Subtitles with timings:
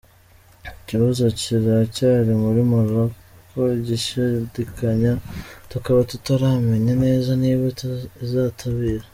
[0.81, 3.13] Ikibazo kiracyari kuri Maroc
[3.77, 5.13] igishidikanya
[5.71, 7.65] tukaba tutaramenya neza niba
[8.23, 9.05] izitabira.